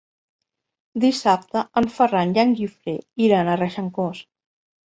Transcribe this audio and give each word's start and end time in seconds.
Dissabte 1.03 1.63
en 1.81 1.89
Ferran 1.99 2.33
i 2.39 2.41
en 2.47 2.57
Guifré 2.63 2.97
iran 3.27 3.53
a 3.55 3.59
Regencós. 3.63 4.25